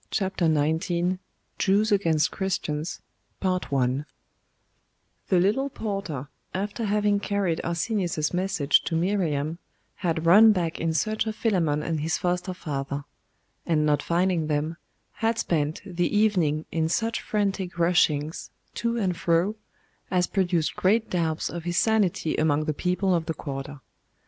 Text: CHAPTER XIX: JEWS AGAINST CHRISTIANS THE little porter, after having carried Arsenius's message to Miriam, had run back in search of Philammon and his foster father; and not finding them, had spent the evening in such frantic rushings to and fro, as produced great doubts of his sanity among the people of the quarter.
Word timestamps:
CHAPTER 0.09 0.47
XIX: 0.51 1.19
JEWS 1.59 1.91
AGAINST 1.91 2.31
CHRISTIANS 2.31 3.03
THE 3.39 3.49
little 5.39 5.69
porter, 5.69 6.27
after 6.55 6.85
having 6.85 7.19
carried 7.19 7.61
Arsenius's 7.63 8.33
message 8.33 8.81
to 8.85 8.95
Miriam, 8.95 9.59
had 9.97 10.25
run 10.25 10.53
back 10.53 10.79
in 10.79 10.95
search 10.95 11.27
of 11.27 11.35
Philammon 11.35 11.83
and 11.83 11.99
his 11.99 12.17
foster 12.17 12.55
father; 12.55 13.03
and 13.63 13.85
not 13.85 14.01
finding 14.01 14.47
them, 14.47 14.77
had 15.17 15.37
spent 15.37 15.83
the 15.85 16.07
evening 16.17 16.65
in 16.71 16.89
such 16.89 17.21
frantic 17.21 17.77
rushings 17.77 18.49
to 18.73 18.97
and 18.97 19.15
fro, 19.15 19.55
as 20.09 20.25
produced 20.25 20.75
great 20.75 21.11
doubts 21.11 21.47
of 21.47 21.63
his 21.63 21.77
sanity 21.77 22.35
among 22.37 22.65
the 22.65 22.73
people 22.73 23.13
of 23.13 23.27
the 23.27 23.35
quarter. 23.35 23.81